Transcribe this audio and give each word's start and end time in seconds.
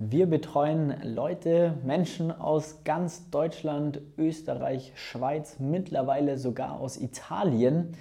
Wir 0.00 0.30
betreuen 0.30 0.94
Leute, 1.02 1.74
Menschen 1.84 2.30
aus 2.30 2.84
ganz 2.84 3.30
Deutschland, 3.30 4.00
Österreich, 4.16 4.92
Schweiz, 4.94 5.56
mittlerweile 5.58 6.38
sogar 6.38 6.78
aus 6.78 6.96
Italien, 6.96 7.94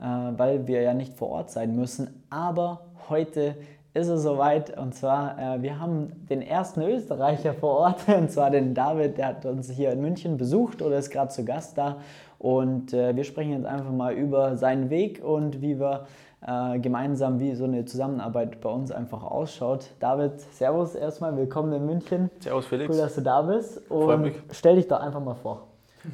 äh, 0.00 0.04
weil 0.04 0.66
wir 0.66 0.82
ja 0.82 0.94
nicht 0.94 1.14
vor 1.14 1.28
Ort 1.28 1.52
sein 1.52 1.76
müssen. 1.76 2.24
Aber 2.28 2.86
heute 3.08 3.54
ist 3.92 4.08
es 4.08 4.24
soweit. 4.24 4.76
Und 4.76 4.96
zwar, 4.96 5.38
äh, 5.38 5.62
wir 5.62 5.78
haben 5.78 6.26
den 6.28 6.42
ersten 6.42 6.82
Österreicher 6.82 7.54
vor 7.54 7.78
Ort 7.78 8.08
und 8.08 8.32
zwar 8.32 8.50
den 8.50 8.74
David, 8.74 9.18
der 9.18 9.28
hat 9.28 9.46
uns 9.46 9.70
hier 9.70 9.92
in 9.92 10.00
München 10.00 10.36
besucht 10.36 10.82
oder 10.82 10.98
ist 10.98 11.10
gerade 11.10 11.30
zu 11.30 11.44
Gast 11.44 11.78
da. 11.78 11.98
Und 12.40 12.92
äh, 12.92 13.14
wir 13.14 13.22
sprechen 13.22 13.52
jetzt 13.52 13.66
einfach 13.66 13.92
mal 13.92 14.12
über 14.12 14.56
seinen 14.56 14.90
Weg 14.90 15.22
und 15.22 15.62
wie 15.62 15.78
wir 15.78 16.08
äh, 16.46 16.78
gemeinsam, 16.78 17.40
wie 17.40 17.54
so 17.54 17.64
eine 17.64 17.84
Zusammenarbeit 17.84 18.60
bei 18.60 18.68
uns 18.68 18.90
einfach 18.90 19.22
ausschaut. 19.22 19.90
David, 19.98 20.40
Servus 20.52 20.94
erstmal, 20.94 21.36
willkommen 21.36 21.72
in 21.72 21.86
München. 21.86 22.30
Servus 22.40 22.66
Felix. 22.66 22.90
Cool, 22.94 23.00
dass 23.00 23.14
du 23.14 23.22
da 23.22 23.42
bist 23.42 23.90
und 23.90 24.34
stell 24.50 24.76
dich 24.76 24.86
doch 24.86 25.00
einfach 25.00 25.20
mal 25.20 25.34
vor. 25.34 25.68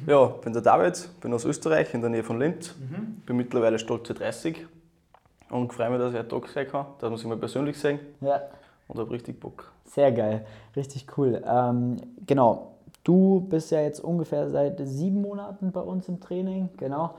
Ja, 0.07 0.27
ich 0.27 0.41
bin 0.41 0.53
der 0.53 0.61
David, 0.61 1.09
bin 1.19 1.33
aus 1.33 1.43
Österreich 1.43 1.93
in 1.93 1.99
der 1.99 2.09
Nähe 2.09 2.23
von 2.23 2.39
Linz, 2.39 2.73
mhm. 2.77 3.21
bin 3.25 3.35
mittlerweile 3.35 3.77
stolze 3.77 4.13
30 4.13 4.65
und 5.49 5.73
freue 5.73 5.89
mich, 5.89 5.99
dass 5.99 6.13
ich 6.13 6.19
heute 6.19 6.39
da 6.39 6.47
sein 6.47 6.67
kann, 6.67 6.85
dass 6.99 7.11
wir 7.11 7.17
sich 7.17 7.27
mal 7.27 7.37
persönlich 7.37 7.77
sehen. 7.77 7.99
Ja. 8.21 8.41
Und 8.87 8.99
habe 8.99 9.11
richtig 9.11 9.37
Bock. 9.39 9.71
Sehr 9.85 10.13
geil, 10.13 10.45
richtig 10.77 11.07
cool. 11.17 11.41
Ähm, 11.45 11.97
genau, 12.25 12.75
du 13.03 13.41
bist 13.49 13.71
ja 13.71 13.81
jetzt 13.81 13.99
ungefähr 13.99 14.49
seit 14.49 14.79
sieben 14.79 15.21
Monaten 15.21 15.73
bei 15.73 15.81
uns 15.81 16.07
im 16.07 16.21
Training, 16.21 16.69
genau. 16.77 17.15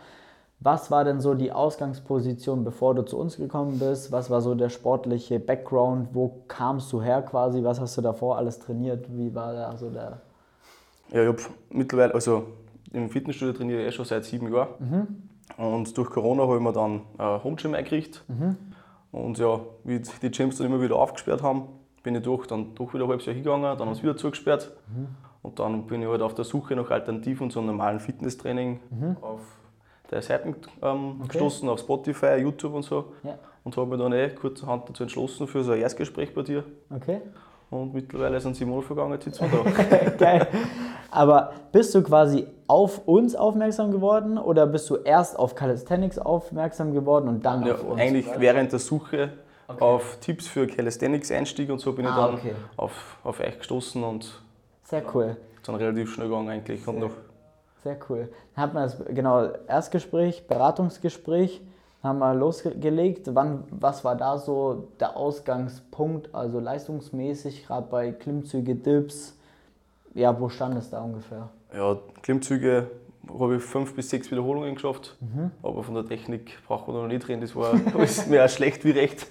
Was 0.64 0.92
war 0.92 1.02
denn 1.02 1.20
so 1.20 1.34
die 1.34 1.50
Ausgangsposition, 1.50 2.62
bevor 2.62 2.94
du 2.94 3.02
zu 3.02 3.18
uns 3.18 3.36
gekommen 3.36 3.80
bist? 3.80 4.12
Was 4.12 4.30
war 4.30 4.40
so 4.40 4.54
der 4.54 4.68
sportliche 4.68 5.40
Background? 5.40 6.10
Wo 6.12 6.44
kamst 6.46 6.92
du 6.92 7.02
her 7.02 7.22
quasi? 7.22 7.64
Was 7.64 7.80
hast 7.80 7.98
du 7.98 8.02
davor 8.02 8.36
alles 8.36 8.60
trainiert? 8.60 9.06
Wie 9.10 9.34
war 9.34 9.52
da 9.54 9.76
so 9.76 9.90
der. 9.90 10.20
Ja, 11.10 11.22
ich 11.22 11.28
habe 11.28 11.42
mittlerweile, 11.70 12.14
also 12.14 12.44
im 12.92 13.10
Fitnessstudio 13.10 13.54
trainiere 13.54 13.82
ich 13.82 13.88
eh 13.88 13.92
schon 13.92 14.04
seit 14.04 14.24
sieben 14.24 14.52
Jahren. 14.52 14.68
Mhm. 14.78 15.06
Und 15.56 15.98
durch 15.98 16.10
Corona 16.10 16.44
habe 16.44 16.56
ich 16.56 16.62
mir 16.62 16.72
dann 16.72 17.02
ein 17.18 17.42
Homegym 17.42 17.74
eingerichtet. 17.74 18.22
Mhm. 18.28 18.56
Und 19.10 19.38
ja, 19.38 19.60
wie 19.82 20.00
die 20.00 20.30
Gyms 20.30 20.58
dann 20.58 20.68
immer 20.68 20.80
wieder 20.80 20.94
aufgesperrt 20.94 21.42
haben, 21.42 21.64
bin 22.04 22.14
ich 22.14 22.22
durch, 22.22 22.46
dann 22.46 22.74
doch 22.76 22.94
wieder 22.94 23.04
ein 23.04 23.10
halbes 23.10 23.26
Jahr 23.26 23.34
hingegangen, 23.34 23.76
dann 23.76 23.88
haben 23.88 23.94
sie 23.94 24.02
wieder 24.04 24.16
zugesperrt. 24.16 24.72
Mhm. 24.94 25.08
Und 25.42 25.58
dann 25.58 25.86
bin 25.86 26.02
ich 26.02 26.08
halt 26.08 26.22
auf 26.22 26.34
der 26.34 26.44
Suche 26.44 26.76
nach 26.76 26.90
Alternativen 26.90 27.50
zu 27.50 27.58
einem 27.58 27.68
normalen 27.68 27.98
Fitnesstraining 27.98 28.78
mhm. 28.90 29.16
auf 29.20 29.40
der 30.12 30.22
Seiten 30.22 30.54
ähm, 30.82 31.16
okay. 31.20 31.28
gestoßen, 31.28 31.68
auf 31.68 31.80
Spotify, 31.80 32.36
YouTube 32.36 32.74
und 32.74 32.82
so. 32.82 33.12
Ja. 33.22 33.38
Und 33.64 33.76
habe 33.76 33.86
mich 33.86 33.98
dann 33.98 34.12
eh 34.12 34.28
kurzerhand 34.30 34.88
dazu 34.88 35.04
entschlossen 35.04 35.46
für 35.46 35.62
so 35.62 35.72
ein 35.72 35.80
Erstgespräch 35.80 36.34
bei 36.34 36.42
dir. 36.42 36.64
Okay. 36.94 37.20
Und 37.70 37.94
mittlerweile 37.94 38.38
sind 38.40 38.54
sieben 38.54 38.70
Monate 38.70 38.88
vergangen, 38.88 39.12
jetzt 39.12 39.24
sitzen 39.24 39.50
wir 39.50 40.10
da. 40.10 40.10
Geil. 40.10 40.46
Aber 41.10 41.52
bist 41.72 41.94
du 41.94 42.02
quasi 42.02 42.46
auf 42.66 43.06
uns 43.06 43.34
aufmerksam 43.34 43.90
geworden 43.90 44.36
oder 44.36 44.66
bist 44.66 44.88
du 44.90 44.96
erst 44.96 45.38
auf 45.38 45.54
Calisthenics 45.54 46.18
aufmerksam 46.18 46.92
geworden 46.92 47.28
und 47.28 47.44
dann 47.44 47.64
ja, 47.66 47.74
auf 47.74 47.84
uns? 47.84 48.00
Eigentlich 48.00 48.26
während 48.38 48.72
der 48.72 48.78
Suche 48.78 49.30
okay. 49.68 49.82
auf 49.82 50.18
Tipps 50.20 50.48
für 50.48 50.66
Calisthenics-Einstieg 50.66 51.70
und 51.70 51.80
so 51.80 51.92
bin 51.92 52.06
ah, 52.06 52.10
ich 52.10 52.16
dann 52.16 52.34
okay. 52.34 52.54
auf, 52.76 53.18
auf 53.24 53.40
euch 53.40 53.58
gestoßen 53.58 54.02
und 54.04 54.42
sehr 54.82 55.02
cool. 55.14 55.36
Dann 55.64 55.76
relativ 55.76 56.12
schnell 56.12 56.28
gegangen 56.28 56.50
eigentlich. 56.50 56.84
Sehr, 56.84 56.92
und 56.92 57.00
noch 57.00 57.10
sehr 57.82 57.96
cool. 58.08 58.28
Dann 58.54 58.64
hat 58.64 58.74
man 58.74 58.84
das 58.84 58.96
genau 59.06 59.48
Erstgespräch, 59.66 60.46
Beratungsgespräch, 60.46 61.60
haben 62.02 62.18
wir 62.18 62.34
losgelegt. 62.34 63.34
Wann, 63.34 63.64
was 63.70 64.04
war 64.04 64.16
da 64.16 64.38
so 64.38 64.88
der 64.98 65.16
Ausgangspunkt, 65.16 66.34
also 66.34 66.58
leistungsmäßig, 66.58 67.66
gerade 67.66 67.86
bei 67.88 68.12
Klimmzüge, 68.12 68.74
Dips? 68.74 69.38
Ja, 70.14 70.38
wo 70.38 70.48
stand 70.48 70.76
es 70.76 70.90
da 70.90 71.00
ungefähr? 71.02 71.48
Ja, 71.74 71.96
Klimmzüge 72.22 72.90
habe 73.28 73.56
ich 73.56 73.62
fünf 73.62 73.94
bis 73.94 74.10
sechs 74.10 74.30
Wiederholungen 74.30 74.74
geschafft, 74.74 75.16
mhm. 75.20 75.52
aber 75.62 75.82
von 75.84 75.94
der 75.94 76.04
Technik 76.04 76.58
braucht 76.66 76.88
man 76.88 76.96
noch 76.96 77.06
nicht 77.06 77.26
reden, 77.28 77.40
das 77.40 77.54
war 77.54 77.72
alles 77.94 78.26
mehr 78.26 78.48
schlecht 78.48 78.84
wie 78.84 78.90
recht. 78.90 79.26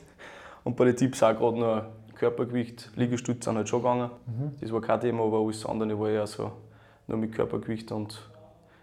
Und 0.63 0.75
bei 0.77 0.85
den 0.85 0.95
Tipps 0.95 1.21
auch 1.21 1.35
gerade 1.35 1.59
noch 1.59 1.83
Körpergewicht, 2.15 2.91
Liegestütze 2.95 3.49
sind 3.49 3.57
halt 3.57 3.67
schon 3.67 3.81
gegangen. 3.81 4.11
Mhm. 4.27 4.51
Das 4.61 4.71
war 4.71 4.81
kein 4.81 5.01
Thema, 5.01 5.23
aber 5.23 5.39
alles 5.39 5.65
andere 5.65 5.99
war 5.99 6.09
ja 6.09 6.25
so 6.25 6.51
nur 7.07 7.17
mit 7.17 7.33
Körpergewicht 7.33 7.91
und 7.91 8.30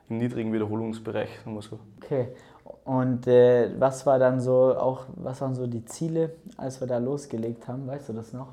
im 0.08 0.18
niedrigen 0.18 0.52
Wiederholungsbereich, 0.52 1.28
sagen 1.44 1.54
wir 1.54 1.62
so. 1.62 1.78
Okay. 2.02 2.28
Und 2.84 3.26
äh, 3.26 3.70
was 3.78 4.06
war 4.06 4.18
dann 4.18 4.40
so 4.40 4.76
auch, 4.76 5.06
was 5.16 5.40
waren 5.40 5.54
so 5.54 5.66
die 5.66 5.84
Ziele, 5.84 6.34
als 6.56 6.80
wir 6.80 6.86
da 6.86 6.98
losgelegt 6.98 7.68
haben? 7.68 7.86
Weißt 7.86 8.08
du 8.08 8.12
das 8.12 8.32
noch? 8.32 8.48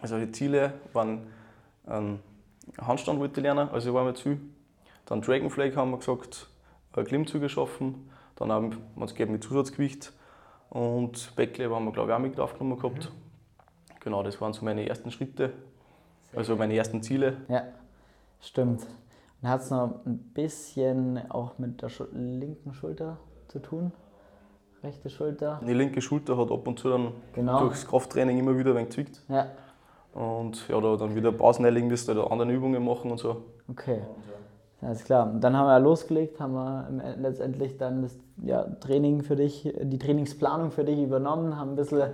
Also 0.00 0.18
die 0.18 0.32
Ziele 0.32 0.74
waren 0.92 1.26
ähm, 1.88 2.20
Handstand 2.80 3.18
wollte 3.18 3.40
ich 3.40 3.44
lernen, 3.44 3.68
also 3.70 3.90
ich 3.90 3.94
war 3.94 4.04
mir 4.04 4.14
zu. 4.14 4.38
Dann 5.06 5.20
Dragonflake 5.20 5.76
haben 5.76 5.90
wir 5.90 5.98
gesagt, 5.98 6.48
äh, 6.96 7.02
Klimmzüge 7.02 7.48
schaffen. 7.48 8.10
Dann 8.36 8.52
haben 8.52 8.76
wir 8.96 9.04
es 9.04 9.18
mit 9.18 9.42
Zusatzgewicht. 9.42 10.12
Und 10.70 11.34
Backlever 11.36 11.76
haben 11.76 11.86
wir 11.86 11.92
glaube 11.92 12.10
ich 12.10 12.14
auch 12.14 12.20
mit 12.20 12.40
aufgenommen 12.40 12.78
gehabt. 12.78 13.10
Mhm. 13.10 14.00
Genau, 14.00 14.22
das 14.22 14.40
waren 14.40 14.52
so 14.52 14.64
meine 14.64 14.88
ersten 14.88 15.10
Schritte, 15.10 15.52
also 16.34 16.56
meine 16.56 16.74
ersten 16.74 17.02
Ziele. 17.02 17.36
Ja, 17.48 17.64
stimmt. 18.40 18.86
Dann 19.42 19.50
hat 19.50 19.60
es 19.62 19.70
noch 19.70 20.04
ein 20.04 20.18
bisschen 20.34 21.30
auch 21.30 21.58
mit 21.58 21.80
der 21.82 21.88
Schul 21.88 22.08
linken 22.12 22.74
Schulter 22.74 23.18
zu 23.48 23.58
tun. 23.60 23.92
Rechte 24.82 25.10
Schulter. 25.10 25.60
Die 25.66 25.74
linke 25.74 26.00
Schulter 26.00 26.38
hat 26.38 26.50
ab 26.50 26.66
und 26.66 26.78
zu 26.78 26.88
dann 26.88 27.12
genau. 27.34 27.60
durchs 27.60 27.86
Krafttraining 27.86 28.38
immer 28.38 28.56
wieder 28.56 28.70
ein 28.70 28.76
wenig 28.76 28.90
zwickt. 28.90 29.22
Ja. 29.28 29.46
Und 30.14 30.66
ja, 30.68 30.80
da 30.80 30.96
dann 30.96 31.14
wieder 31.14 31.32
Pausen 31.32 31.64
einlegen 31.64 31.88
müsst 31.88 32.08
oder 32.08 32.30
andere 32.30 32.50
Übungen 32.50 32.84
machen 32.84 33.10
und 33.10 33.18
so. 33.18 33.44
Okay. 33.68 34.00
Alles 34.82 35.04
klar. 35.04 35.30
Und 35.30 35.42
dann 35.42 35.56
haben 35.56 35.66
wir 35.66 35.78
losgelegt, 35.78 36.40
haben 36.40 36.54
wir 36.54 37.14
letztendlich 37.18 37.76
dann 37.76 38.02
das 38.02 38.18
ja, 38.42 38.62
Training 38.80 39.22
für 39.22 39.36
dich, 39.36 39.70
die 39.82 39.98
Trainingsplanung 39.98 40.70
für 40.70 40.84
dich 40.84 40.98
übernommen, 40.98 41.58
haben 41.58 41.70
ein 41.72 41.76
bisschen, 41.76 42.10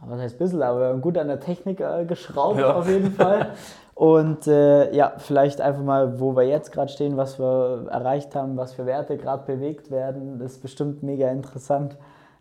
was 0.00 0.18
heißt 0.18 0.36
ein 0.36 0.38
bisschen, 0.38 0.62
aber 0.62 0.96
gut 0.96 1.18
an 1.18 1.28
der 1.28 1.40
Technik 1.40 1.80
äh, 1.80 2.06
geschraubt 2.06 2.58
ja. 2.58 2.74
auf 2.74 2.88
jeden 2.88 3.12
Fall. 3.12 3.52
Und 3.94 4.46
äh, 4.46 4.94
ja, 4.94 5.12
vielleicht 5.18 5.60
einfach 5.60 5.82
mal, 5.82 6.18
wo 6.18 6.34
wir 6.34 6.44
jetzt 6.44 6.72
gerade 6.72 6.90
stehen, 6.90 7.16
was 7.16 7.38
wir 7.38 7.88
erreicht 7.90 8.34
haben, 8.34 8.56
was 8.56 8.72
für 8.72 8.86
Werte 8.86 9.16
gerade 9.16 9.44
bewegt 9.44 9.90
werden. 9.90 10.38
Das 10.38 10.52
ist 10.52 10.62
bestimmt 10.62 11.02
mega 11.02 11.28
interessant 11.30 11.96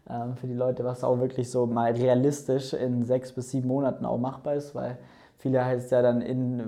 ähm, 0.09 0.35
für 0.35 0.47
die 0.47 0.53
Leute, 0.53 0.83
was 0.85 1.03
auch 1.03 1.19
wirklich 1.19 1.51
so 1.51 1.65
mal 1.65 1.91
realistisch 1.91 2.73
in 2.73 3.03
sechs 3.03 3.33
bis 3.33 3.51
sieben 3.51 3.67
Monaten 3.67 4.05
auch 4.05 4.17
machbar 4.17 4.55
ist, 4.55 4.73
weil 4.75 4.97
viele 5.37 5.63
heißt 5.63 5.91
ja 5.91 6.01
dann 6.01 6.21
in 6.21 6.63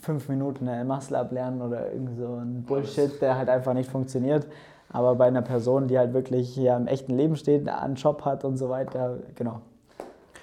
fünf 0.00 0.28
Minuten 0.28 0.66
eine 0.66 0.84
Muscle 0.84 1.18
ablernen 1.18 1.60
oder 1.60 1.92
irgend 1.92 2.16
so 2.16 2.34
ein 2.34 2.62
Bullshit, 2.62 3.20
der 3.20 3.36
halt 3.36 3.50
einfach 3.50 3.74
nicht 3.74 3.90
funktioniert. 3.90 4.46
Aber 4.88 5.14
bei 5.14 5.26
einer 5.26 5.42
Person, 5.42 5.88
die 5.88 5.98
halt 5.98 6.14
wirklich 6.14 6.50
hier 6.50 6.76
im 6.76 6.86
echten 6.86 7.16
Leben 7.16 7.36
steht, 7.36 7.68
einen 7.68 7.94
Job 7.94 8.24
hat 8.24 8.44
und 8.44 8.56
so 8.56 8.68
weiter, 8.68 9.18
genau, 9.34 9.60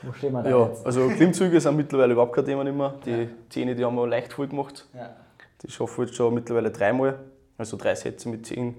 wo 0.03 0.13
stehen 0.13 0.33
wir 0.33 0.43
da 0.43 0.49
ja, 0.49 0.67
jetzt? 0.67 0.85
Also 0.85 1.07
Klimmzüge 1.09 1.59
sind 1.59 1.75
mittlerweile 1.75 2.13
überhaupt 2.13 2.33
kein 2.33 2.45
Thema 2.45 2.63
mehr. 2.63 2.95
Die 3.05 3.11
ja. 3.11 3.27
Zähne, 3.49 3.75
die 3.75 3.83
haben 3.83 3.95
wir 3.95 4.07
leicht 4.07 4.33
voll 4.33 4.47
gemacht. 4.47 4.87
Ja. 4.93 5.15
Die 5.61 5.71
schaffen 5.71 6.05
jetzt 6.05 6.15
schon 6.15 6.33
mittlerweile 6.33 6.71
dreimal. 6.71 7.19
Also 7.57 7.75
drei 7.75 7.95
Sätze 7.95 8.29
mit 8.29 8.45
zehn 8.45 8.75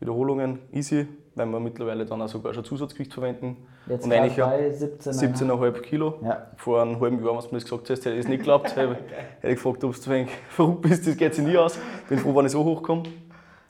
Wiederholungen. 0.00 0.58
Easy, 0.72 1.06
weil 1.34 1.46
wir 1.46 1.60
mittlerweile 1.60 2.04
dann 2.04 2.20
auch 2.22 2.28
sogar 2.28 2.52
schon 2.52 2.64
Zusatzgewicht 2.64 3.14
verwenden. 3.14 3.56
Jetzt 3.86 4.04
und 4.04 4.12
eigentlich 4.12 4.36
bei 4.36 4.70
17,5 4.70 5.12
17 5.12 5.82
Kilo. 5.82 6.18
Ja. 6.22 6.46
Vor 6.56 6.82
einem 6.82 7.00
halben 7.00 7.24
Jahr, 7.24 7.36
was 7.36 7.48
du 7.48 7.54
mir 7.54 7.60
das 7.60 7.70
gesagt 7.70 7.90
hast, 7.90 8.04
hätte 8.04 8.14
ich 8.14 8.20
es 8.20 8.28
nicht 8.28 8.38
geglaubt. 8.38 8.74
hätte 8.76 8.96
ich 9.42 9.54
gefragt, 9.54 9.84
ob 9.84 9.94
du 9.94 10.26
verrückt 10.48 10.82
bist, 10.82 11.06
das 11.06 11.16
geht 11.16 11.34
sich 11.34 11.44
nie 11.44 11.56
aus. 11.56 11.78
Bin 12.08 12.18
froh, 12.18 12.34
wenn 12.34 12.46
ich 12.46 12.52
so 12.52 12.64
hochkomme. 12.64 13.04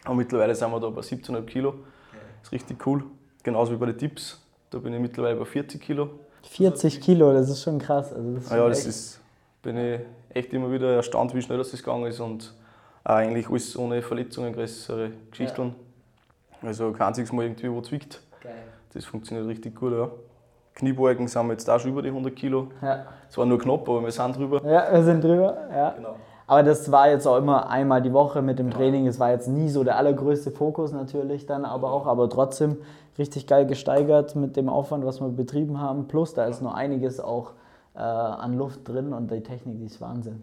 Aber 0.04 0.14
mittlerweile 0.14 0.54
sind 0.54 0.70
wir 0.70 0.80
da 0.80 0.88
bei 0.88 1.00
17,5 1.00 1.42
Kilo. 1.44 1.74
Das 2.40 2.48
ist 2.48 2.52
richtig 2.52 2.86
cool. 2.86 3.04
Genauso 3.42 3.72
wie 3.72 3.76
bei 3.76 3.86
den 3.86 3.98
Tipps. 3.98 4.40
Da 4.70 4.78
bin 4.78 4.94
ich 4.94 5.00
mittlerweile 5.00 5.36
bei 5.36 5.44
40 5.44 5.80
Kilo. 5.80 6.10
40 6.46 7.00
Kilo, 7.00 7.32
das 7.32 7.48
ist 7.48 7.62
schon 7.62 7.78
krass. 7.78 8.12
Also 8.12 8.34
das 8.34 8.50
ja, 8.50 8.68
das 8.68 8.86
ist, 8.86 9.20
bin 9.62 9.76
ich 9.76 10.00
echt 10.30 10.52
immer 10.52 10.70
wieder 10.70 10.94
erstaunt, 10.94 11.34
wie 11.34 11.42
schnell 11.42 11.58
das 11.58 11.70
gegangen 11.70 12.06
ist 12.06 12.20
und 12.20 12.54
eigentlich 13.04 13.48
alles 13.48 13.76
ohne 13.76 14.02
Verletzungen, 14.02 14.52
größere 14.52 15.10
Geschichten. 15.30 15.74
Ja. 16.62 16.68
Also 16.68 16.92
kein 16.92 17.08
einziges 17.08 17.32
Mal 17.32 17.44
irgendwie 17.44 17.70
wo 17.70 17.80
zwickt. 17.80 18.20
Geil. 18.42 18.54
Das 18.92 19.04
funktioniert 19.04 19.46
richtig 19.46 19.74
gut, 19.74 19.92
ja. 19.92 20.10
Kniebeugen 20.74 21.28
sind 21.28 21.46
wir 21.46 21.52
jetzt 21.52 21.68
auch 21.70 21.78
schon 21.78 21.90
über 21.90 22.02
die 22.02 22.08
100 22.08 22.34
Kilo. 22.34 22.68
Ja. 22.82 23.06
Zwar 23.28 23.46
nur 23.46 23.58
knapp, 23.58 23.88
aber 23.88 24.02
wir 24.02 24.10
sind 24.10 24.36
drüber. 24.36 24.60
Ja, 24.64 24.92
wir 24.92 25.02
sind 25.04 25.22
drüber, 25.22 25.56
ja. 25.70 25.90
Genau. 25.90 26.16
Aber 26.46 26.62
das 26.62 26.92
war 26.92 27.08
jetzt 27.08 27.26
auch 27.26 27.38
immer 27.38 27.70
einmal 27.70 28.02
die 28.02 28.12
Woche 28.12 28.42
mit 28.42 28.58
dem 28.58 28.70
Training. 28.70 29.06
Es 29.06 29.18
war 29.18 29.30
jetzt 29.30 29.48
nie 29.48 29.68
so 29.68 29.82
der 29.82 29.96
allergrößte 29.96 30.50
Fokus 30.50 30.92
natürlich 30.92 31.46
dann 31.46 31.64
aber 31.64 31.92
auch, 31.92 32.06
aber 32.06 32.28
trotzdem 32.28 32.76
richtig 33.18 33.46
geil 33.46 33.66
gesteigert 33.66 34.36
mit 34.36 34.56
dem 34.56 34.68
Aufwand, 34.68 35.06
was 35.06 35.20
wir 35.20 35.28
betrieben 35.28 35.80
haben. 35.80 36.06
Plus 36.06 36.34
da 36.34 36.44
ist 36.44 36.60
noch 36.60 36.74
einiges 36.74 37.20
auch 37.20 37.52
äh, 37.94 38.00
an 38.00 38.58
Luft 38.58 38.86
drin 38.86 39.12
und 39.12 39.30
die 39.30 39.42
Technik 39.42 39.78
die 39.78 39.86
ist 39.86 40.00
Wahnsinn. 40.00 40.42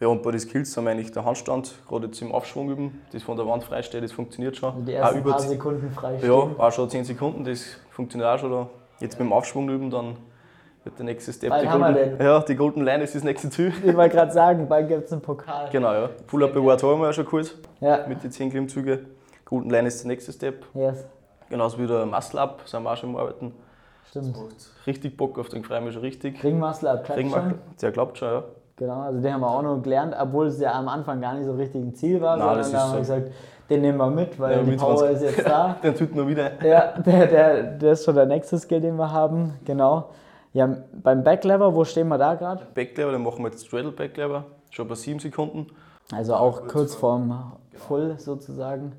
Ja, 0.00 0.08
und 0.08 0.22
bei 0.22 0.32
den 0.32 0.40
Skills 0.40 0.76
haben 0.76 0.84
wir 0.84 0.90
eigentlich 0.90 1.12
der 1.12 1.24
Handstand, 1.24 1.74
gerade 1.88 2.06
jetzt 2.06 2.20
im 2.20 2.32
Aufschwung 2.32 2.70
üben, 2.70 3.00
das 3.12 3.22
von 3.22 3.36
der 3.36 3.46
Wand 3.46 3.64
freisteht, 3.64 4.02
das 4.02 4.12
funktioniert 4.12 4.56
schon. 4.56 4.70
Also 4.70 4.84
die 4.84 4.92
ersten 4.92 5.16
auch 5.16 5.20
über 5.20 5.30
paar 5.30 5.40
Sekunden 5.40 5.90
freistehen. 5.90 6.32
Ja, 6.32 6.64
auch 6.64 6.72
schon 6.72 6.90
10 6.90 7.04
Sekunden, 7.04 7.44
das 7.44 7.64
funktioniert 7.90 8.28
auch 8.28 8.38
schon. 8.38 8.50
Da. 8.50 8.68
Jetzt 9.00 9.14
ja. 9.14 9.18
beim 9.20 9.32
Aufschwung 9.32 9.68
üben, 9.68 9.90
dann 9.90 10.16
wird 10.84 10.98
der 10.98 11.04
nächste 11.06 11.32
Step. 11.32 11.50
Bald 11.50 11.62
die 11.64 11.68
Golden, 11.68 12.20
ja, 12.20 12.40
die 12.40 12.54
Golden 12.56 12.84
Line 12.84 13.04
ist 13.04 13.14
das 13.14 13.24
nächste 13.24 13.50
Ziel. 13.50 13.72
Ich 13.84 13.96
wollte 13.96 14.14
gerade 14.16 14.32
sagen, 14.32 14.68
bald 14.68 14.88
gibt 14.88 15.04
es 15.06 15.12
einen 15.12 15.22
Pokal. 15.22 15.68
Genau, 15.72 15.92
ja. 15.92 16.08
Pull-Up 16.26 16.54
Award 16.56 16.82
haben 16.82 17.00
wir 17.00 17.06
ja 17.06 17.12
schon 17.12 17.24
geholt 17.24 17.56
Ja, 17.80 18.00
mit 18.06 18.22
den 18.22 18.30
10 18.30 18.50
Klimmzüge. 18.50 19.00
Golden 19.44 19.70
Line 19.70 19.88
ist 19.88 20.02
der 20.02 20.08
nächste 20.08 20.32
Step. 20.32 20.64
yes, 20.74 21.04
Genauso 21.50 21.78
wie 21.78 21.86
der 21.86 22.06
Muscle 22.06 22.40
Up, 22.40 22.62
sind 22.66 22.82
wir 22.82 22.92
auch 22.92 22.96
schon 22.96 23.10
am 23.10 23.16
Arbeiten. 23.16 23.52
stimmt. 24.08 24.34
Richtig 24.86 25.16
Bock 25.16 25.38
auf 25.38 25.48
den 25.48 25.62
freue 25.64 25.80
mich 25.80 25.92
schon 25.94 26.02
richtig. 26.02 26.42
Ringmuscle 26.42 26.88
ab, 26.90 27.04
klappt 27.04 27.18
Ringmuscle, 27.20 27.54
der 27.80 27.90
glaubt 27.92 28.18
schon, 28.18 28.28
ja. 28.28 28.42
Genau, 28.76 29.02
also 29.02 29.20
den 29.20 29.32
haben 29.34 29.40
wir 29.42 29.48
auch 29.50 29.62
noch 29.62 29.80
gelernt, 29.82 30.16
obwohl 30.18 30.46
es 30.48 30.58
ja 30.58 30.72
am 30.72 30.88
Anfang 30.88 31.20
gar 31.20 31.34
nicht 31.34 31.44
so 31.44 31.52
richtig 31.52 31.80
ein 31.82 31.94
Ziel 31.94 32.20
war, 32.20 32.36
Nein, 32.36 32.46
sondern 32.64 32.72
da 32.72 32.78
ist 32.78 32.82
haben 32.82 32.90
wir 32.98 33.04
so. 33.04 33.14
gesagt, 33.14 33.32
den 33.70 33.80
nehmen 33.82 33.98
wir 33.98 34.10
mit, 34.10 34.40
weil 34.40 34.56
Ja, 34.56 34.62
die 34.64 34.70
mit 34.70 34.80
Power 34.80 35.08
ist 35.10 35.22
jetzt 35.22 35.46
da. 35.46 35.76
Den 35.82 35.94
tut 35.94 36.14
man 36.16 36.26
wieder. 36.26 36.50
Ja, 36.64 36.92
der, 36.98 37.26
der, 37.28 37.62
der 37.62 37.92
ist 37.92 38.04
schon 38.04 38.14
der 38.16 38.26
nächste 38.26 38.58
Skill, 38.58 38.80
den 38.80 38.96
wir 38.96 39.12
haben. 39.12 39.54
Genau. 39.64 40.06
Ja, 40.54 40.68
beim 41.02 41.22
Backlever, 41.24 41.74
wo 41.74 41.84
stehen 41.84 42.08
wir 42.08 42.16
da 42.16 42.34
gerade? 42.36 42.64
Backlever, 42.74 43.12
den 43.12 43.22
machen 43.22 43.42
wir 43.44 43.50
jetzt 43.50 43.66
Straddle 43.66 43.90
Backlever, 43.92 44.44
schon 44.70 44.86
bei 44.88 44.94
7 44.94 45.18
Sekunden. 45.18 45.66
Also 46.12 46.34
auch 46.34 46.66
kurz 46.68 46.94
vorm 46.94 47.52
Full 47.74 48.14
sozusagen. 48.18 48.92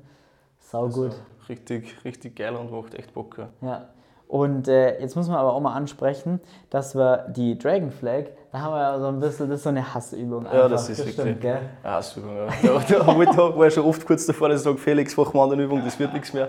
Sau 0.60 0.88
gut. 0.88 1.12
Richtig, 1.48 1.96
richtig 2.04 2.36
geil 2.36 2.54
und 2.56 2.70
macht 2.70 2.94
echt 2.94 3.14
Bock. 3.14 3.38
Ja. 3.38 3.48
Ja. 3.62 3.88
Und 4.28 4.66
äh, 4.66 5.00
jetzt 5.00 5.14
muss 5.14 5.28
man 5.28 5.36
aber 5.38 5.52
auch 5.54 5.60
mal 5.60 5.72
ansprechen, 5.74 6.40
dass 6.68 6.96
wir 6.96 7.26
die 7.28 7.56
Dragon 7.56 7.92
Flag, 7.92 8.24
da 8.50 8.60
haben 8.60 8.74
wir 8.74 8.80
ja 8.80 8.98
so 8.98 9.06
ein 9.06 9.20
bisschen, 9.20 9.48
das 9.48 9.58
ist 9.60 9.62
so 9.62 9.68
eine 9.68 9.94
Hassübung. 9.94 10.44
Ja, 10.46 10.50
einfach, 10.50 10.70
das 10.70 10.88
ist 10.90 11.00
stimmt, 11.00 11.16
wirklich- 11.18 11.40
gell? 11.40 11.60
Ja, 11.84 12.02
super. 12.02 12.28
Ja. 12.34 12.80
Da, 12.90 12.98
da 12.98 13.06
wollte- 13.16 13.36
war 13.56 13.66
ich 13.68 13.72
schon 13.74 13.84
oft 13.84 14.04
kurz 14.04 14.26
davor, 14.26 14.48
dass 14.48 14.58
ich 14.60 14.64
sage, 14.64 14.78
Felix, 14.78 15.16
mach 15.16 15.32
mal 15.32 15.50
eine 15.52 15.62
Übung, 15.62 15.80
das 15.84 15.96
wird 15.98 16.12
nichts 16.12 16.32
mehr. 16.32 16.48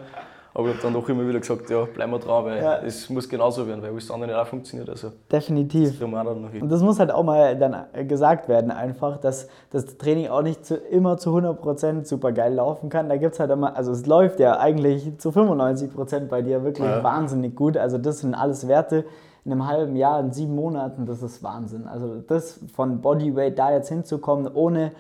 Aber 0.58 0.70
ich 0.70 0.74
habe 0.74 0.82
dann 0.82 0.94
doch 0.94 1.08
immer 1.08 1.28
wieder 1.28 1.40
gesagt, 1.40 1.70
ja, 1.70 1.86
bleiben 1.86 2.12
wir 2.12 2.18
dran, 2.18 2.44
weil 2.46 2.64
Ja. 2.64 2.80
es 2.80 3.12
muss 3.12 3.30
genauso 3.30 3.68
werden, 3.68 3.84
weil 3.84 3.92
alles 3.92 4.10
andere 4.10 4.32
nicht 4.32 4.40
auch 4.40 4.48
funktioniert. 4.48 4.90
Also, 4.90 5.12
Definitiv. 5.32 6.00
das. 6.00 6.64
Und 6.64 6.72
das 6.72 6.82
muss 6.82 6.98
halt 7.00 7.12
auch 7.12 7.22
mal 7.22 7.56
dann 7.56 7.86
gesagt 8.08 8.50
werden, 8.50 8.72
einfach, 8.72 9.18
dass 9.20 9.48
das 9.70 9.98
Training 10.00 10.30
auch 10.30 10.42
nicht 10.42 10.66
zu, 10.66 10.76
immer 10.76 11.18
zu 11.18 11.30
100% 11.30 12.06
super 12.06 12.32
geil 12.32 12.56
laufen 12.56 12.90
kann. 12.90 13.08
Da 13.08 13.18
gibt 13.18 13.36
es 13.36 13.40
halt 13.40 13.52
immer, 13.52 13.78
also 13.78 13.92
es 13.92 14.08
läuft 14.08 14.40
ja 14.40 14.58
eigentlich 14.60 15.20
zu 15.20 15.30
95% 15.30 16.22
bei 16.28 16.42
dir 16.42 16.64
wirklich 16.64 16.88
Ja. 16.88 17.04
wahnsinnig 17.04 17.56
gut. 17.56 17.78
Also 17.78 18.00
das 18.00 18.22
sind 18.22 18.34
alles 18.34 18.68
Werte 18.68 19.06
in 19.46 19.52
einem 19.52 19.68
halben 19.68 19.96
Jahr, 19.96 20.20
in 20.20 20.32
sieben 20.34 20.56
Monaten, 20.56 21.06
das 21.06 21.22
ist 21.22 21.44
Wahnsinn. 21.44 21.88
Also 21.88 22.16
das 22.28 22.60
von 22.74 23.00
Bodyweight 23.02 23.60
da 23.60 23.72
jetzt 23.74 23.90
hinzukommen, 23.90 24.50
ohne 24.52 24.92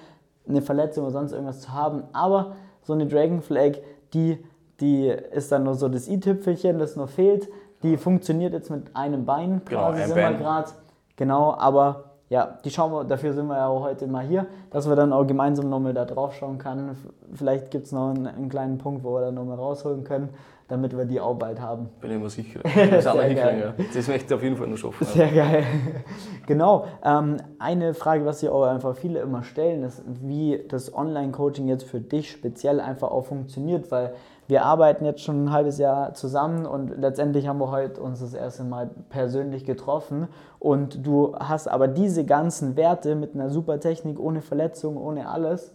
eine 0.48 0.62
Verletzung 0.62 1.06
oder 1.06 1.13
sonst 1.13 1.31
irgendwas 1.31 1.62
zu 1.62 1.74
haben. 1.74 2.04
Aber 2.13 2.51
so 2.83 2.94
eine 2.94 3.07
Dragon 3.07 3.42
Flag, 3.42 3.80
die, 4.13 4.38
die 4.80 5.08
ist 5.08 5.52
dann 5.52 5.64
nur 5.64 5.76
so 5.76 5.90
das 5.90 6.08
i-Tüpfelchen, 6.08 6.80
das 6.80 6.96
noch 6.96 7.10
fehlt. 7.10 7.48
Die 7.84 7.98
funktioniert 7.98 8.54
jetzt 8.54 8.70
mit 8.70 8.96
einem 8.96 9.26
Bein 9.26 9.62
Genau, 9.66 9.90
quasi, 9.90 10.04
sind 10.04 10.16
wir 10.16 10.34
gerade. 10.34 10.70
Genau, 11.16 11.56
aber 11.56 12.08
ja, 12.30 12.58
die 12.64 12.70
schauen 12.70 12.92
wir, 12.92 13.04
dafür 13.06 13.34
sind 13.34 13.48
wir 13.48 13.56
ja 13.56 13.68
auch 13.68 13.84
heute 13.84 14.06
mal 14.08 14.26
hier, 14.26 14.48
dass 14.70 14.88
wir 14.88 14.96
dann 14.96 15.14
auch 15.14 15.26
gemeinsam 15.26 15.70
nochmal 15.70 15.94
da 15.94 16.06
drauf 16.06 16.36
schauen 16.36 16.58
können. 16.58 16.96
Vielleicht 17.34 17.72
gibt 17.72 17.86
es 17.86 17.92
noch 17.92 18.10
einen, 18.10 18.28
einen 18.28 18.50
kleinen 18.50 18.78
Punkt, 18.78 19.04
wo 19.04 19.14
wir 19.14 19.22
dann 19.22 19.36
nochmal 19.36 19.56
rausholen 19.56 20.04
können, 20.04 20.30
damit 20.68 20.96
wir 20.98 21.06
die 21.06 21.22
auch 21.22 21.36
bald 21.36 21.62
haben. 21.62 21.90
Bin 22.02 22.12
ich 22.16 22.20
mir 22.20 22.30
sicher. 22.30 22.60
Das 22.64 23.06
geil. 23.06 23.74
Ja. 23.78 23.86
Das 23.94 24.08
möchte 24.08 24.26
ich 24.26 24.34
auf 24.34 24.44
jeden 24.44 24.58
Fall 24.58 24.68
noch 24.68 24.78
schaffen. 24.78 25.08
Ja. 25.08 25.14
Sehr 25.14 25.32
geil. 25.32 25.64
genau. 26.48 26.86
Ähm, 27.04 27.38
eine 27.60 27.94
Frage, 27.94 28.26
was 28.26 28.42
sich 28.42 28.50
auch 28.50 28.64
einfach 28.64 28.96
viele 28.96 29.22
immer 29.22 29.44
stellen, 29.44 29.84
ist, 29.84 30.04
wie 30.06 30.66
das 30.68 30.94
Online-Coaching 30.94 31.70
jetzt 31.70 31.86
für 31.86 32.02
dich 32.02 32.30
speziell 32.30 32.82
einfach 32.82 33.10
auch 33.10 33.26
funktioniert, 33.26 33.90
weil 33.90 34.14
wir 34.48 34.64
arbeiten 34.66 35.04
jetzt 35.06 35.22
schon 35.22 35.46
ein 35.46 35.52
halbes 35.52 35.78
Jahr 35.78 36.14
zusammen 36.14 36.66
und 36.66 36.98
letztendlich 36.98 37.48
haben 37.48 37.60
wir 37.60 37.70
heute 37.72 38.02
uns 38.02 38.20
das 38.22 38.34
erste 38.34 38.64
Mal 38.64 38.90
persönlich 39.10 39.66
getroffen 39.66 40.28
und 40.60 41.06
du 41.06 41.36
hast 41.38 41.68
aber 41.68 41.88
diese 41.88 42.26
ganzen 42.26 42.76
Werte 42.78 43.16
mit 43.16 43.36
einer 43.36 43.50
super 43.50 43.80
Technik, 43.80 44.20
ohne 44.20 44.42
Verletzung, 44.42 44.96
ohne 44.98 45.28
alles 45.30 45.74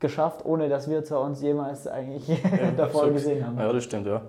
geschafft, 0.00 0.44
ohne 0.44 0.68
dass 0.68 0.90
wir 0.90 1.04
zu 1.04 1.18
uns 1.18 1.40
jemals 1.40 1.86
eigentlich 1.86 2.26
davor 2.76 3.06
So- 3.06 3.12
gesehen 3.12 3.46
haben. 3.46 3.58
Ja, 3.58 3.72
das 3.72 3.84
stimmt, 3.84 4.06
ja. 4.06 4.22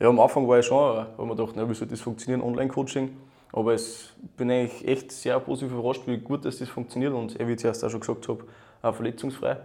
Ja, 0.00 0.08
am 0.08 0.18
Anfang 0.18 0.48
war 0.48 0.58
ich 0.58 0.64
schon, 0.66 0.78
habe 0.78 1.26
mir 1.26 1.36
gedacht, 1.36 1.52
na, 1.56 1.68
wie 1.68 1.74
soll 1.74 1.86
das 1.88 2.00
funktionieren, 2.00 2.40
Online-Coaching. 2.42 3.10
Aber 3.52 3.74
es 3.74 4.10
bin 4.36 4.50
eigentlich 4.50 4.86
echt 4.88 5.12
sehr 5.12 5.38
positiv 5.40 5.72
überrascht, 5.76 6.02
wie 6.06 6.16
gut 6.18 6.44
dass 6.46 6.58
das 6.58 6.68
funktioniert 6.70 7.12
und 7.12 7.38
wie 7.38 7.52
ich 7.52 7.58
zuerst 7.58 7.84
auch 7.84 7.90
schon 7.90 8.00
gesagt 8.00 8.26
habe, 8.28 8.44
auch 8.80 8.94
verletzungsfrei. 8.94 9.56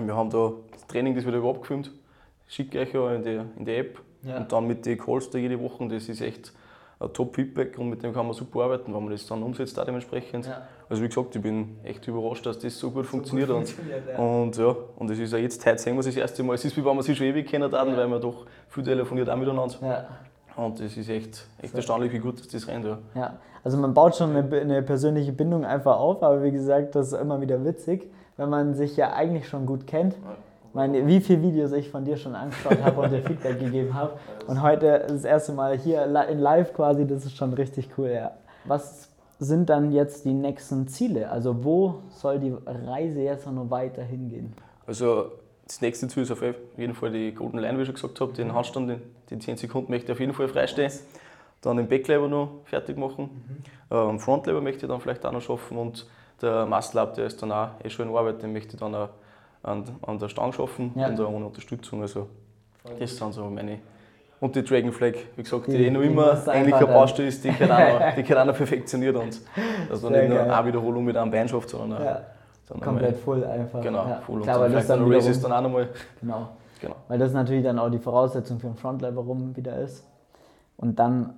Wir 0.00 0.14
haben 0.14 0.30
da 0.30 0.52
das 0.70 0.86
Training, 0.86 1.16
das 1.16 1.24
wird 1.24 1.34
über 1.34 1.48
abgefilmt, 1.50 1.90
schicke 2.48 2.80
euch 2.80 2.94
in 2.94 3.22
die, 3.22 3.40
in 3.58 3.64
die 3.64 3.74
App 3.76 3.98
Ja. 4.22 4.38
und 4.38 4.50
dann 4.50 4.66
mit 4.66 4.84
den 4.84 4.98
Calls 4.98 5.30
da 5.30 5.38
jede 5.38 5.60
Woche. 5.60 5.86
Das 5.88 6.08
ist 6.08 6.20
echt 6.20 6.52
ein 7.00 7.12
Top-Feedback 7.12 7.78
und 7.78 7.90
mit 7.90 8.02
dem 8.02 8.12
kann 8.12 8.26
man 8.26 8.34
super 8.34 8.64
arbeiten, 8.64 8.92
wenn 8.92 9.02
man 9.02 9.12
das 9.12 9.26
dann 9.26 9.42
umsetzt, 9.42 9.78
auch 9.78 9.84
dementsprechend. 9.84 10.46
Ja. 10.46 10.62
Also 10.88 11.02
wie 11.02 11.08
gesagt, 11.08 11.36
ich 11.36 11.42
bin 11.42 11.76
echt 11.84 12.06
überrascht, 12.08 12.44
dass 12.46 12.58
das 12.58 12.76
so 12.76 12.90
gut 12.90 13.06
funktioniert. 13.06 13.50
funktioniert, 13.50 14.08
ja. 14.08 14.18
und, 14.18 14.42
und 14.42 14.56
ja, 14.56 14.74
und 14.96 15.10
es 15.10 15.18
ist 15.18 15.32
ja 15.32 15.38
jetzt, 15.38 15.64
heute 15.64 15.78
sehen 15.78 15.94
wir 15.94 16.00
es 16.00 16.06
das 16.06 16.16
erste 16.16 16.42
Mal. 16.42 16.54
Es 16.54 16.64
ist 16.64 16.76
wie 16.76 16.84
wenn 16.84 16.96
wir 16.96 17.02
sich 17.02 17.16
schon 17.16 17.26
ewig 17.26 17.46
kennen, 17.46 17.70
ja. 17.70 17.96
weil 17.96 18.08
wir 18.08 18.18
doch 18.18 18.46
viel 18.68 18.82
telefoniert 18.82 19.30
auch 19.30 19.36
miteinander. 19.36 19.76
Ja. 19.82 20.06
Und 20.56 20.80
es 20.80 20.96
ist 20.96 21.08
echt, 21.08 21.46
echt 21.62 21.72
erstaunlich, 21.74 22.12
wie 22.12 22.18
gut 22.18 22.52
das 22.52 22.66
rennt. 22.66 22.84
Ja. 22.84 22.98
Ja, 23.14 23.36
also 23.62 23.78
man 23.78 23.94
baut 23.94 24.16
schon 24.16 24.34
eine, 24.34 24.60
eine 24.60 24.82
persönliche 24.82 25.30
Bindung 25.32 25.64
einfach 25.64 25.98
auf, 25.98 26.20
aber 26.22 26.42
wie 26.42 26.50
gesagt, 26.50 26.96
das 26.96 27.12
ist 27.12 27.20
immer 27.20 27.40
wieder 27.40 27.64
witzig, 27.64 28.10
wenn 28.36 28.48
man 28.50 28.74
sich 28.74 28.96
ja 28.96 29.12
eigentlich 29.12 29.46
schon 29.48 29.66
gut 29.66 29.86
kennt. 29.86 30.14
Ich 30.14 30.20
meine, 30.78 31.04
wie 31.06 31.20
viele 31.20 31.42
Videos 31.42 31.72
ich 31.72 31.90
von 31.90 32.04
dir 32.04 32.16
schon 32.16 32.34
angeschaut 32.36 32.80
habe 32.82 33.00
und 33.00 33.10
dir 33.10 33.22
Feedback 33.22 33.58
gegeben 33.58 33.92
habe. 33.94 34.12
Und 34.46 34.62
heute 34.62 35.04
das 35.08 35.24
erste 35.24 35.52
Mal 35.52 35.76
hier 35.76 36.04
in 36.04 36.38
live 36.38 36.72
quasi, 36.72 37.06
das 37.06 37.26
ist 37.26 37.36
schon 37.36 37.52
richtig 37.52 37.90
cool, 37.98 38.08
ja. 38.10 38.30
Was 38.64 39.10
sind 39.38 39.68
dann 39.68 39.92
jetzt 39.92 40.24
die 40.24 40.32
nächsten 40.32 40.88
Ziele? 40.88 41.30
Also 41.30 41.62
wo 41.64 41.96
soll 42.10 42.38
die 42.38 42.54
Reise 42.64 43.20
jetzt 43.20 43.46
noch 43.46 43.68
weiter 43.70 44.02
hingehen? 44.02 44.54
Also 44.86 45.32
das 45.66 45.80
nächste 45.82 46.08
Ziel 46.08 46.22
ist 46.22 46.30
auf 46.30 46.42
jeden 46.78 46.94
Fall 46.94 47.10
die 47.10 47.34
Golden 47.34 47.58
Line, 47.58 47.76
wie 47.76 47.82
ich 47.82 47.88
schon 47.88 47.94
gesagt 47.96 48.20
habe. 48.20 48.32
Den 48.32 48.54
Handstand, 48.54 48.88
den- 48.88 49.02
die 49.28 49.38
10 49.38 49.56
Sekunden 49.58 49.92
möchte 49.92 50.06
ich 50.06 50.12
auf 50.12 50.20
jeden 50.20 50.32
Fall 50.32 50.48
freistehen. 50.48 50.92
Dann 51.60 51.76
den 51.76 51.88
Backlever 51.88 52.28
noch 52.28 52.48
fertig 52.64 52.96
machen. 52.96 53.28
Ähm, 53.90 54.18
Frontlever 54.20 54.60
möchte 54.62 54.86
ich 54.86 54.90
dann 54.90 55.00
vielleicht 55.00 55.26
auch 55.26 55.32
noch 55.32 55.42
schaffen. 55.42 55.76
Und 55.76 56.06
der 56.40 56.64
Muscle 56.66 57.00
Up, 57.00 57.14
der 57.14 57.26
ist 57.26 57.42
dann 57.42 57.52
auch 57.52 57.68
eh 57.84 57.90
schon 57.90 58.08
in 58.08 58.16
Arbeit, 58.16 58.42
den 58.42 58.52
möchte 58.52 58.74
ich 58.74 58.80
dann 58.80 58.94
auch 58.94 59.08
an, 59.68 59.84
an 60.06 60.18
der 60.18 60.28
Stange 60.28 60.52
schaffen 60.52 60.92
Ja. 60.96 61.08
und 61.08 61.20
auch 61.20 61.30
ohne 61.32 61.46
Unterstützung. 61.46 62.02
Also 62.02 62.28
das 62.98 63.16
sind 63.16 63.32
so 63.34 63.44
meine. 63.44 63.78
Und 64.40 64.54
die 64.54 64.62
Dragon 64.62 64.92
Flag, 64.92 65.14
wie 65.36 65.42
gesagt, 65.42 65.66
die, 65.66 65.76
Die- 65.78 65.90
noch 65.90 66.00
immer 66.00 66.30
eigentlich 66.48 66.74
eine 66.74 66.86
Baustelle 66.86 67.28
ist, 67.28 67.42
die 67.44 67.50
gehört 67.52 67.72
auch 67.72 68.14
die 68.16 68.22
gehört 68.22 68.48
auch 68.48 68.56
perfektioniert 68.56 69.16
und 69.16 69.40
dass 69.90 70.02
man 70.02 70.12
Sehr 70.12 70.22
nicht 70.22 70.30
nur 70.30 70.38
geil. 70.38 70.50
eine 70.50 70.66
Wiederholung 70.68 71.04
mit 71.04 71.16
einem 71.16 71.30
Bein 71.30 71.48
schafft, 71.48 71.70
sondern 71.70 72.04
Ja, 72.04 72.20
sondern 72.68 72.88
komplett 72.88 73.16
voll 73.16 73.44
einfach. 73.44 73.80
Genau, 73.82 74.06
ja. 74.06 74.20
voll. 74.24 74.36
Und 74.36 74.42
Klar, 74.42 74.54
dann 74.54 74.62
weil 74.64 74.70
das 74.72 74.84
vielleicht 74.84 74.90
dann 74.90 75.00
dann 75.00 75.12
Races 75.12 75.36
wiederum, 75.38 75.50
dann 75.50 75.58
auch 75.58 75.62
nochmal. 75.68 75.88
genau. 76.20 76.48
Genau. 76.80 76.94
Weil 77.08 77.18
das 77.18 77.32
natürlich 77.32 77.64
dann 77.64 77.78
auch 77.80 77.90
die 77.90 77.98
Voraussetzung 77.98 78.60
für 78.60 78.68
den 78.68 78.76
Frontlever 78.76 79.20
rum 79.22 79.56
wieder 79.56 79.76
ist. 79.80 80.04
Und 80.76 81.00
dann, 81.00 81.34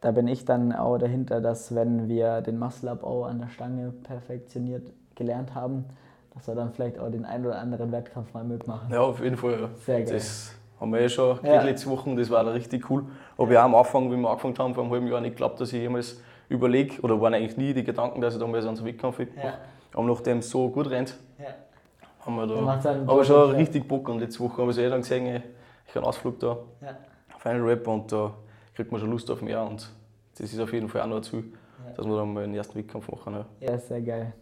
da 0.00 0.12
bin 0.12 0.28
ich 0.28 0.44
dann 0.44 0.72
auch 0.72 0.98
dahinter, 0.98 1.40
dass 1.40 1.74
wenn 1.74 2.08
wir 2.08 2.40
den 2.42 2.60
Muscle-Up 2.60 3.02
auch 3.02 3.24
an 3.24 3.40
der 3.40 3.48
Stange 3.48 3.92
perfektioniert 4.04 4.86
gelernt 5.16 5.56
haben, 5.56 5.86
dass 6.34 6.46
wir 6.48 6.54
dann 6.54 6.72
vielleicht 6.72 6.98
auch 6.98 7.10
den 7.10 7.24
einen 7.24 7.46
oder 7.46 7.58
anderen 7.58 7.92
Wettkampf 7.92 8.32
mal 8.34 8.44
mitmachen. 8.44 8.90
Ja, 8.90 9.00
auf 9.00 9.22
jeden 9.22 9.36
Fall. 9.36 9.60
Ja. 9.60 9.68
Sehr 9.84 10.02
geil. 10.02 10.14
Das 10.14 10.54
haben 10.80 10.92
wir 10.92 11.00
eh 11.00 11.08
schon 11.08 11.38
Ja. 11.42 11.62
letzte 11.62 11.88
Woche, 11.90 12.14
das 12.16 12.30
war 12.30 12.44
da 12.44 12.50
richtig 12.50 12.90
cool. 12.90 13.04
Aber 13.38 13.52
ja, 13.52 13.64
am 13.64 13.74
Anfang, 13.74 14.10
wie 14.10 14.16
wir 14.16 14.28
angefangen 14.28 14.58
haben, 14.58 14.74
vor 14.74 14.84
einem 14.84 14.92
halben 14.92 15.06
Jahr 15.06 15.20
nicht 15.20 15.32
geglaubt, 15.32 15.60
dass 15.60 15.72
ich 15.72 15.80
jemals 15.80 16.20
überlege, 16.48 17.00
oder 17.02 17.20
waren 17.20 17.34
eigentlich 17.34 17.56
nie 17.56 17.72
die 17.72 17.84
Gedanken, 17.84 18.20
dass 18.20 18.34
ich 18.34 18.40
da 18.40 18.46
mal 18.46 18.60
so 18.60 18.68
einen 18.68 18.84
Wettkampf 18.84 19.18
mache. 19.18 19.28
Ja. 19.42 19.54
Aber 19.94 20.04
nachdem 20.06 20.38
es 20.38 20.50
so 20.50 20.68
gut 20.68 20.90
rennt, 20.90 21.16
Ja. 21.38 21.46
haben 22.26 22.36
wir 22.36 22.46
da 22.46 22.54
aber 23.06 23.24
schon 23.24 23.50
Bock, 23.50 23.56
richtig 23.56 23.86
Bock. 23.88 24.08
Und 24.08 24.18
letzte 24.20 24.40
Woche 24.40 24.58
habe 24.60 24.70
ich 24.72 24.76
es 24.76 24.82
eh 24.82 24.90
dann 24.90 25.00
gesehen, 25.00 25.26
ich 25.26 25.42
ich 25.86 25.90
habe 25.94 26.00
einen 26.00 26.06
Ausflug 26.06 26.40
da, 26.40 26.56
Ja. 26.82 26.96
Final 27.38 27.62
Rap, 27.62 27.86
und 27.86 28.10
da 28.10 28.32
kriegt 28.74 28.90
man 28.90 29.00
schon 29.00 29.10
Lust 29.10 29.30
auf 29.30 29.40
mehr. 29.40 29.62
Und 29.62 29.88
das 30.38 30.52
ist 30.52 30.58
auf 30.58 30.72
jeden 30.72 30.88
Fall 30.88 31.02
auch 31.02 31.06
noch 31.06 31.16
ein 31.16 31.22
Ziel, 31.22 31.44
dass 31.96 32.04
wir 32.06 32.16
dann 32.16 32.32
mal 32.34 32.42
den 32.44 32.54
ersten 32.54 32.76
Wettkampf 32.78 33.08
machen. 33.10 33.34
Ja. 33.60 33.70
ja, 33.70 33.78
sehr 33.78 34.00
geil. 34.02 34.32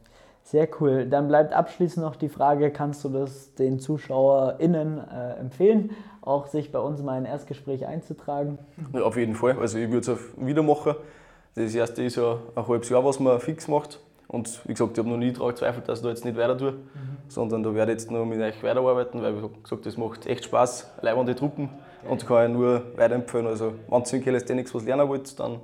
Sehr 0.44 0.68
cool. 0.80 1.06
Dann 1.06 1.28
bleibt 1.28 1.52
abschließend 1.52 2.04
noch 2.04 2.16
die 2.16 2.28
Frage, 2.28 2.70
kannst 2.70 3.04
du 3.04 3.08
das 3.08 3.54
den 3.54 3.78
ZuschauerInnen 3.78 4.98
äh, 4.98 5.34
empfehlen, 5.40 5.90
auch 6.20 6.46
sich 6.46 6.72
bei 6.72 6.78
uns 6.78 7.02
mal 7.02 7.16
in 7.18 7.24
ein 7.24 7.30
Erstgespräch 7.30 7.86
einzutragen? 7.86 8.58
Ja, 8.92 9.02
auf 9.02 9.16
jeden 9.16 9.34
Fall. 9.34 9.58
Also 9.58 9.78
ich 9.78 9.90
würde 9.90 10.00
es 10.00 10.08
auch 10.08 10.18
wieder 10.36 10.62
machen. 10.62 10.94
Das 11.54 11.74
erste 11.74 12.02
ist 12.02 12.16
ja 12.16 12.38
ein 12.54 12.66
halbes 12.66 12.88
Jahr, 12.88 13.04
was 13.04 13.20
man 13.20 13.38
fix 13.40 13.68
macht. 13.68 14.00
Und 14.28 14.66
wie 14.66 14.72
gesagt, 14.72 14.92
ich 14.92 14.98
habe 14.98 15.10
noch 15.10 15.18
nie 15.18 15.32
daran 15.32 15.50
gezweifelt, 15.50 15.88
dass 15.88 15.98
ich 15.98 16.04
da 16.04 16.08
jetzt 16.08 16.24
nicht 16.24 16.38
weiter 16.38 16.56
tue, 16.56 16.74
sondern 17.28 17.62
da 17.62 17.74
werde 17.74 17.92
ich 17.92 17.98
jetzt 17.98 18.10
noch 18.10 18.24
mit 18.24 18.40
euch 18.40 18.62
weiterarbeiten, 18.62 19.20
weil 19.20 19.36
wie 19.36 19.48
gesagt, 19.62 19.84
das 19.84 19.98
macht 19.98 20.26
echt 20.26 20.46
Spaß, 20.46 20.90
leibende 21.02 21.34
Truppen 21.34 21.68
und 22.08 22.26
kann 22.26 22.50
ich 22.50 22.56
nur 22.56 22.82
weiterempfehlen. 22.96 23.46
Also, 23.46 23.74
wenn 23.88 24.02
ihr 24.02 24.12
in 24.14 24.24
Calisthenics 24.24 24.74
was 24.74 24.84
lernen 24.84 25.06
wollt, 25.06 25.38
dann 25.38 25.60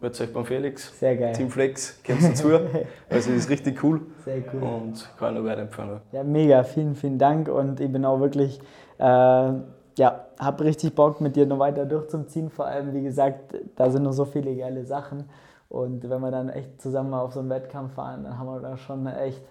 meldet 0.00 0.20
euch 0.20 0.32
beim 0.32 0.44
Felix. 0.44 0.98
Sehr 0.98 1.16
geil. 1.16 1.32
Team 1.32 1.50
Flex, 1.50 2.02
kommt 2.06 2.22
dazu. 2.22 2.48
Also, 3.10 3.30
ist 3.32 3.48
richtig 3.48 3.82
cool 3.82 4.00
Sehr 4.24 4.42
cool. 4.52 4.62
und 4.62 5.08
kann 5.18 5.34
nur 5.34 5.44
weiterempfehlen. 5.44 6.00
Ja, 6.12 6.24
mega, 6.24 6.62
vielen, 6.64 6.94
vielen 6.94 7.18
Dank 7.18 7.48
und 7.48 7.80
ich 7.80 7.90
bin 7.90 8.04
auch 8.04 8.20
wirklich, 8.20 8.60
äh, 8.98 9.02
ja, 9.04 10.26
habe 10.38 10.64
richtig 10.64 10.94
Bock 10.94 11.20
mit 11.20 11.36
dir 11.36 11.46
noch 11.46 11.58
weiter 11.58 11.86
durchzuziehen. 11.86 12.50
Vor 12.50 12.66
allem, 12.66 12.92
wie 12.92 13.02
gesagt, 13.02 13.54
da 13.76 13.90
sind 13.90 14.02
noch 14.02 14.12
so 14.12 14.24
viele 14.26 14.54
geile 14.56 14.84
Sachen 14.84 15.24
Und 15.68 16.08
wenn 16.08 16.20
wir 16.20 16.30
dann 16.30 16.48
echt 16.48 16.80
zusammen 16.80 17.14
auf 17.14 17.32
so 17.32 17.40
einen 17.40 17.50
Wettkampf 17.50 17.94
fahren, 17.94 18.24
dann 18.24 18.38
haben 18.38 18.46
wir 18.46 18.60
da 18.60 18.76
schon 18.76 19.06
echt 19.06 19.42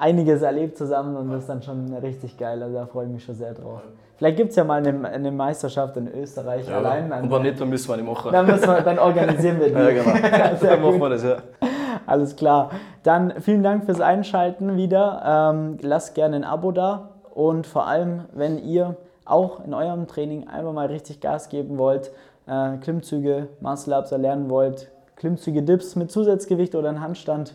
einiges 0.00 0.42
erlebt 0.42 0.78
zusammen 0.78 1.16
und 1.16 1.30
das 1.30 1.40
ist 1.42 1.48
dann 1.48 1.62
schon 1.62 1.92
richtig 1.94 2.36
geil. 2.38 2.62
Also 2.62 2.74
da 2.74 2.86
freue 2.86 3.06
ich 3.06 3.12
mich 3.12 3.24
schon 3.24 3.34
sehr 3.34 3.54
drauf. 3.54 3.80
Vielleicht 4.16 4.36
gibt 4.36 4.50
es 4.50 4.56
ja 4.56 4.64
mal 4.64 4.86
eine, 4.86 5.08
eine, 5.08 5.30
Meisterschaft 5.30 5.96
in 5.96 6.06
Österreich 6.12 6.68
ja, 6.68 6.76
allein. 6.76 7.10
Und 7.10 7.30
wenn 7.30 7.42
nicht, 7.42 7.58
dann 7.58 7.70
müssen 7.70 7.88
wir 7.88 7.96
die 7.96 8.02
machen. 8.02 8.30
Dann, 8.30 8.46
müssen 8.46 8.68
wir, 8.68 8.82
dann 8.82 8.98
organisieren 8.98 9.58
wir 9.58 9.68
die. 9.68 9.72
ja, 9.72 9.90
genau. 9.90 10.58
dann 10.60 10.82
machen 10.82 11.00
wir 11.00 11.08
das, 11.08 11.22
ja. 11.24 11.36
Alles 12.06 12.36
klar. 12.36 12.70
Dann 13.02 13.32
vielen 13.40 13.62
Dank 13.62 13.84
fürs 13.86 14.00
Einschalten 14.00 14.76
wieder. 14.76 15.52
Ähm, 15.54 15.78
lasst 15.80 16.14
gerne 16.14 16.36
ein 16.36 16.44
Abo 16.44 16.72
da 16.72 17.10
und 17.32 17.66
vor 17.66 17.86
allem, 17.86 18.24
wenn 18.34 18.58
ihr 18.58 18.96
auch 19.24 19.64
in 19.64 19.72
eurem 19.72 20.06
Training 20.06 20.48
einfach 20.48 20.72
mal 20.72 20.88
richtig 20.88 21.20
Gas 21.20 21.48
geben 21.48 21.78
wollt, 21.78 22.10
äh, 22.46 22.76
Klimmzüge, 22.78 23.48
Muscle 23.60 23.96
Ups 23.96 24.12
erlernen 24.12 24.50
wollt, 24.50 24.90
Klimmzüge 25.16 25.62
Dips 25.62 25.96
mit 25.96 26.10
Zusatzgewicht 26.10 26.74
oder 26.74 26.88
einen 26.88 27.00
Handstand, 27.00 27.54